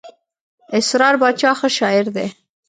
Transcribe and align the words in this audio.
اسرار 0.79 1.15
باچا 1.21 1.51
ښه 1.59 1.67
شاعر 1.77 2.05
دئ. 2.15 2.29